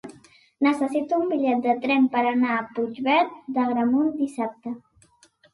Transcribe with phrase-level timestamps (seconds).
[0.67, 4.77] Necessito un bitllet de tren per anar a Puigverd d'Agramunt dissabte.